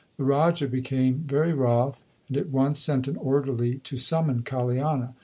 [0.17, 5.13] The Raja became very wroth, and at once sent an orderly to summon Kaliana.